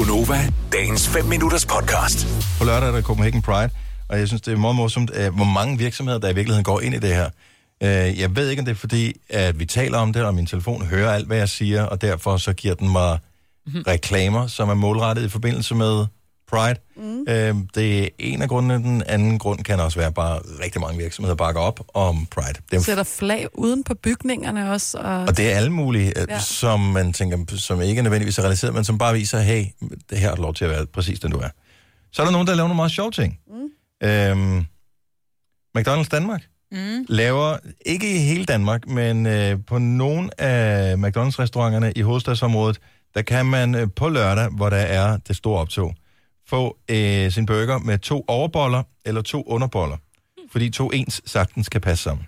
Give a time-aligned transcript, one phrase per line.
[0.00, 2.26] Gunova, dagens 5 minutters podcast.
[2.58, 3.70] På lørdag er der Copenhagen Pride,
[4.08, 6.80] og jeg synes, det er meget morsomt, øh, hvor mange virksomheder, der i virkeligheden går
[6.80, 7.24] ind i det her.
[7.82, 10.46] Øh, Jeg ved ikke, om det er fordi, at vi taler om det, og min
[10.46, 13.18] telefon hører alt, hvad jeg siger, og derfor så giver den mig
[13.86, 16.06] reklamer, som er målrettet i forbindelse med
[16.50, 16.76] Pride.
[16.96, 17.68] Mm.
[17.74, 18.74] Det er en af grundene.
[18.74, 22.60] Den anden grund kan også være, bare rigtig mange virksomheder bakker op om Pride.
[22.70, 24.98] Det er Sætter flag uden på bygningerne også.
[24.98, 25.20] Og...
[25.20, 26.24] Og det er alle mulige, ja.
[26.28, 26.40] Ja.
[26.40, 29.64] som man tænker, som ikke er nødvendigvis er realiseret, men som bare viser, hey,
[30.10, 31.48] det her har du lov til at være præcis den du er.
[32.12, 33.38] Så er der nogen, der laver nogle meget sjove ting.
[33.48, 34.08] Mm.
[34.08, 34.64] Øhm,
[35.78, 36.42] McDonald's Danmark
[36.72, 37.06] mm.
[37.08, 37.56] laver,
[37.86, 42.80] ikke i hele Danmark, men øh, på nogle af McDonald's-restauranterne i hovedstadsområdet,
[43.14, 45.94] der kan man øh, på lørdag, hvor der er det store optog,
[46.50, 49.96] få øh, sin burger med to overboller eller to underboller.
[50.52, 52.26] Fordi to ens sagtens kan passe sammen.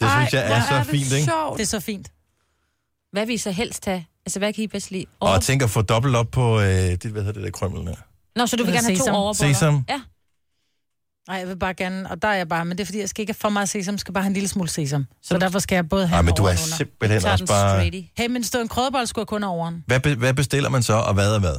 [0.00, 1.24] Det Ej, synes jeg er så det fint, ikke?
[1.24, 1.56] Sjovt.
[1.58, 2.12] Det er så fint.
[3.12, 4.04] Hvad vil I så helst have?
[4.26, 5.04] Altså, hvad kan I bedst lide?
[5.20, 7.86] Og jeg tænker at få dobbelt op på øh, det, hvad hedder det der krømmel
[7.86, 7.94] der.
[8.36, 9.54] Nå, så du vil gerne have to overboller?
[9.54, 9.84] Sesam.
[9.88, 10.00] Ja.
[11.28, 13.08] Nej, jeg vil bare gerne, og der er jeg bare, men det er fordi, jeg
[13.08, 15.06] skal ikke have for meget sesam, skal bare have en lille smule sesam.
[15.22, 17.70] Så derfor skal jeg både have Nej, men du over er simpelthen også bare...
[17.70, 18.12] straight i.
[18.16, 19.84] Hey, men stå en krødebold skulle kun have overen.
[19.86, 21.56] Hvad, be, hvad bestiller man så, og hvad er hvad?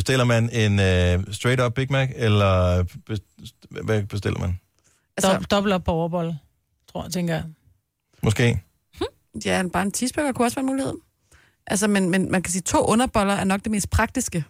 [0.00, 3.22] Bestiller man en uh, straight up Big Mac, eller best,
[3.70, 4.60] hvad bestiller man?
[5.16, 6.32] Altså, Dob- dobbelt op på overbold,
[6.92, 7.44] tror jeg, tænker jeg.
[8.22, 8.62] Måske?
[9.44, 10.94] ja, bare en cheeseburger kunne også være en mulighed.
[11.66, 14.44] Altså, men, men man kan sige, to underboller er nok det mest praktiske.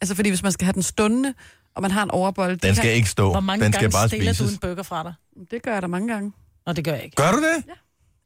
[0.00, 1.34] Altså, fordi hvis man skal have den stående,
[1.74, 2.52] og man har en overbold...
[2.52, 2.92] det Den skal kan...
[2.96, 3.30] ikke stå.
[3.30, 4.52] Hvor mange Den skal gange bare stiller du spises.
[4.52, 5.14] en burger fra dig?
[5.50, 6.32] Det gør jeg da mange gange.
[6.66, 7.14] Nå, det gør jeg ikke.
[7.16, 7.64] Gør du det?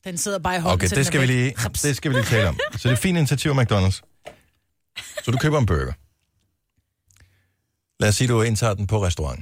[0.04, 1.36] Den sidder bare i hånden Okay, til det den skal, er vi væk.
[1.36, 1.82] lige, Haps.
[1.82, 2.56] det skal vi lige tale om.
[2.72, 4.00] Så det er et fint initiativ af McDonald's.
[5.24, 5.92] Så du køber en burger.
[8.00, 9.40] Lad os sige, du indtager den på restaurant.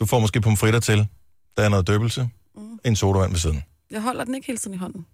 [0.00, 1.06] Du får måske pomfritter til.
[1.56, 2.28] Der er noget døbelse.
[2.84, 3.62] En sodavand ved siden.
[3.90, 5.06] Jeg holder den ikke hele tiden i hånden.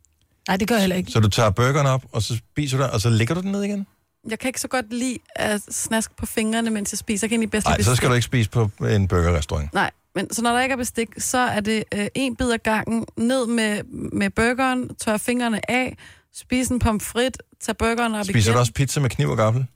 [0.49, 1.11] Nej, det gør jeg heller ikke.
[1.11, 3.53] Så du tager burgeren op, og så spiser du den, og så lægger du den
[3.53, 3.87] ned igen?
[4.31, 7.27] Jeg kan ikke så godt lide at snaske på fingrene, mens jeg spiser.
[7.27, 9.73] Jeg kan egentlig bedst Nej, så skal du ikke spise på en burgerrestaurant.
[9.75, 12.59] Nej, men så når der ikke er bestik, så er det øh, en bid ad
[12.59, 13.83] gangen, ned med,
[14.13, 15.97] med burgeren, tør fingrene af,
[16.35, 18.53] spise en pomfrit, tage burgeren op Spiser igen.
[18.53, 19.67] du også pizza med kniv og gaffel?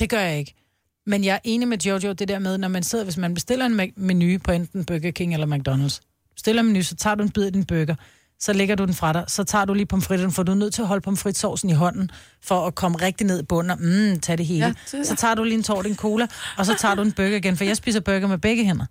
[0.00, 0.54] Det gør jeg ikke.
[1.06, 3.66] Men jeg er enig med Jojo, det der med, når man sidder, hvis man bestiller
[3.66, 6.00] en menu på enten Burger King eller McDonald's,
[6.34, 7.94] bestiller en menu, så tager du en bid af din burger,
[8.38, 10.74] så lægger du den fra dig, så tager du lige pomfritterne, for du er nødt
[10.74, 12.10] til at holde pomfritsovsen i hånden,
[12.42, 14.66] for at komme rigtig ned i bunden og mm, tage det hele.
[14.92, 16.26] Ja, så tager du lige en tår, en cola,
[16.58, 18.86] og så tager du en burger igen, for jeg spiser burger med begge hænder.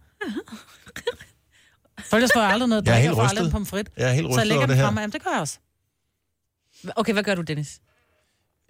[2.03, 3.45] For ellers får jeg aldrig noget Jeg er helt og får aldrig rystet.
[3.45, 3.89] en pomfrit.
[3.97, 4.85] Jeg er helt Så jeg rystet lægger over det den her.
[4.85, 5.57] frem, jamen det gør jeg også.
[6.95, 7.79] Okay, hvad gør du, Dennis?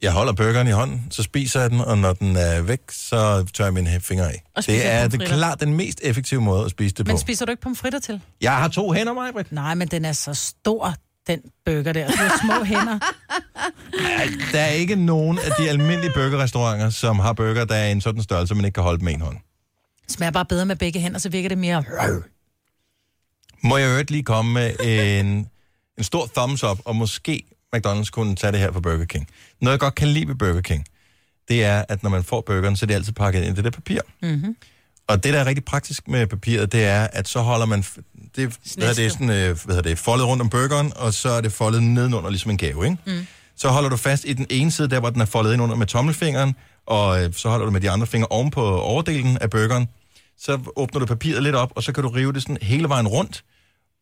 [0.04, 3.46] Jeg holder burgeren i hånden, så spiser jeg den, og når den er væk, så
[3.54, 4.44] tør jeg mine fingre af.
[4.66, 7.10] Det er det klart den mest effektive måde at spise det på.
[7.10, 8.22] Men spiser du ikke pomfritter til?
[8.42, 9.52] Jeg har to hænder, mig, Britt.
[9.52, 10.96] Nej, men den er så stor,
[11.28, 12.08] den burger der.
[12.08, 13.00] Du har små hænder.
[14.52, 18.02] Der er ikke nogen af de almindelige burgerrestauranter, som har burger, der er i en
[18.02, 19.38] sådan størrelse, man ikke kan holde med en hånd.
[20.10, 21.84] Smager bare bedre med begge hænder, så virker det mere...
[23.64, 25.48] Må jeg øvrigt lige komme med en,
[25.98, 27.44] en stor thumbs up, og måske
[27.76, 29.28] McDonald's kunne tage det her på Burger King.
[29.62, 30.86] Noget, jeg godt kan lide ved Burger King,
[31.48, 33.64] det er, at når man får burgeren, så er det altid pakket ind i det
[33.64, 34.00] der papir.
[34.22, 34.56] Mm-hmm.
[35.08, 37.84] Og det, der er rigtig praktisk med papiret, det er, at så holder man...
[38.36, 39.36] Det, hvad er det, sådan, øh,
[39.66, 42.58] hvad hedder det, foldet rundt om burgeren, og så er det foldet nedenunder, ligesom en
[42.58, 42.98] gave, ikke?
[43.06, 43.28] Mm.
[43.56, 45.76] Så holder du fast i den ene side, der hvor den er foldet ind under
[45.76, 49.50] med tommelfingeren, og øh, så holder du med de andre fingre oven på overdelen af
[49.50, 49.88] burgeren.
[50.38, 53.08] Så åbner du papiret lidt op, og så kan du rive det sådan hele vejen
[53.08, 53.44] rundt.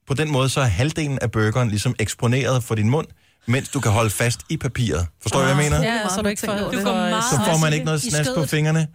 [0.08, 3.08] På den måde, så er halvdelen af burgeren ligesom eksponeret for din mund,
[3.48, 5.08] mens du kan holde fast i papiret.
[5.22, 5.84] Forstår du, hvad jeg mener?
[5.94, 6.54] Ja, så du ikke får...
[6.58, 8.88] Du går meget- så får man ikke noget snask på fingrene.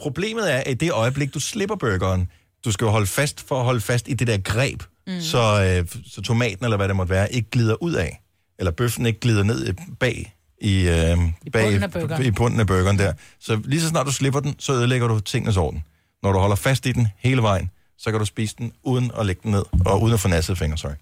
[0.00, 2.28] Problemet er, at i det øjeblik, du slipper burgeren,
[2.64, 5.20] du skal jo holde fast for at holde fast i det der greb, mm.
[5.20, 8.20] så, øh, så tomaten, eller hvad det måtte være, ikke glider ud af.
[8.58, 12.24] Eller bøffen ikke glider ned bag i, øh, I bag, bunden af burgeren.
[12.24, 13.12] i bunden af burgeren der.
[13.40, 15.84] Så lige så snart du slipper den, så ødelægger du tingens orden.
[16.22, 19.26] Når du holder fast i den hele vejen, så kan du spise den uden at
[19.26, 20.92] lægge den ned, og uden at få nasset fingre, sorry.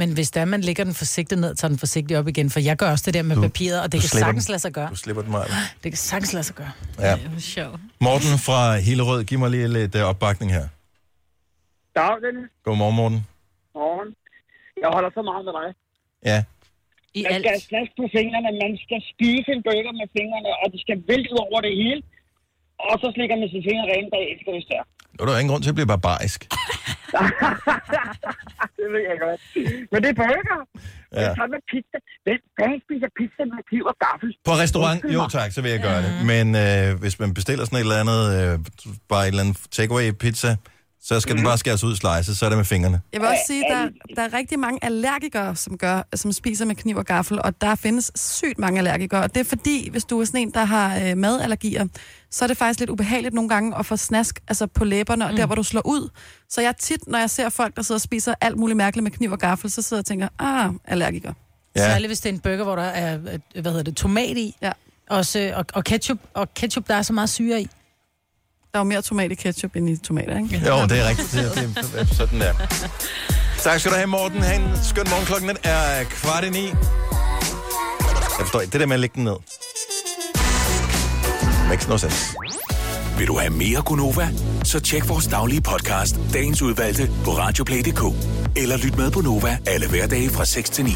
[0.00, 2.76] Men hvis der man lægger den forsigtigt ned, tager den forsigtigt op igen, for jeg
[2.80, 4.52] gør også det der med Du- papiret, og det kan sagtens den.
[4.52, 4.88] lade sig gøre.
[4.90, 5.50] Du slipper den meget.
[5.82, 6.72] Det kan sagtens lade sig gøre.
[6.98, 7.12] Ja.
[7.16, 7.80] Det er sjovt.
[8.06, 10.66] Morten fra Hillerød, giv mig lige lidt øh, opbakning her.
[11.96, 12.46] Dag, Dennis.
[12.66, 13.20] Godmorgen, Morten.
[13.80, 14.08] Morgen.
[14.82, 15.68] Jeg holder så meget med dig.
[16.30, 16.38] Ja,
[17.18, 17.42] I Man alt.
[17.42, 20.96] skal have snask på fingrene, man skal spise en burger med fingrene, og det skal
[21.10, 22.00] vælte over det hele.
[22.90, 24.84] Og så slikker man sine fingre rene bagefter, hvis det er.
[25.14, 26.40] nu er der ingen grund til at blive barbarisk.
[28.76, 29.40] det ved jeg godt.
[29.92, 30.60] Men det er burger.
[31.12, 31.20] Ja.
[31.20, 31.98] Det er med pizza.
[32.26, 34.30] Hvem fanden spiser pizza med kniv og gaffel?
[34.48, 36.12] På restaurant, jo tak, så vil jeg gøre det.
[36.32, 38.58] Men øh, hvis man bestiller sådan et eller andet, øh,
[39.08, 40.50] bare et eller andet takeaway pizza,
[41.02, 41.36] så skal mm.
[41.36, 43.00] den bare skæres ud slices, så er det med fingrene.
[43.12, 46.64] Jeg vil også sige, at der, der er rigtig mange allergikere, som, gør, som spiser
[46.64, 49.22] med kniv og gaffel, og der findes sygt mange allergikere.
[49.22, 51.86] Og det er fordi, hvis du er sådan en, der har øh, madallergier,
[52.30, 55.30] så er det faktisk lidt ubehageligt nogle gange at få snask altså på læberne, og
[55.30, 55.36] mm.
[55.36, 56.08] der, hvor du slår ud.
[56.48, 59.10] Så jeg tit, når jeg ser folk, der sidder og spiser alt muligt mærkeligt med
[59.10, 61.32] kniv og gaffel, så sidder jeg og tænker, ah, allergiker.
[61.76, 61.80] Ja.
[61.80, 64.56] Særligt hvis det er en burger, hvor der er, øh, hvad hedder det, tomat i.
[64.62, 64.72] Ja.
[65.10, 67.68] Også, øh, og, og, ketchup, og ketchup, der er så meget syre i.
[68.72, 70.62] Der er jo mere tomat i ketchup end i tomater, ikke?
[70.68, 71.32] Jo, det er rigtigt.
[71.32, 72.52] Det, det, det, sådan der.
[73.62, 74.42] Tak skal du have, Morten.
[74.42, 75.26] Ha' en skøn morgen.
[75.26, 76.66] Klokken den er kvart i ni.
[76.66, 78.72] Jeg forstår ikke.
[78.72, 79.36] Det der med at lægge den ned.
[81.68, 82.36] Makes no sense.
[83.18, 84.28] Vil du have mere Gunova?
[84.64, 88.02] Så tjek vores daglige podcast, dagens udvalgte, på radioplay.dk.
[88.56, 90.90] Eller lyt med på Nova alle hverdage fra 6 til 9.